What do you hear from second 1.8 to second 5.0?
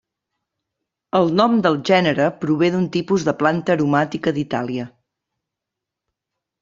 gènere prové d'un tipus de planta aromàtica d'Itàlia.